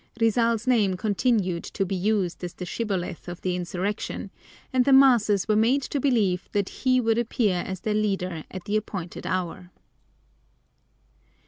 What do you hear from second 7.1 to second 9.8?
appear as their leader at the appointed hour.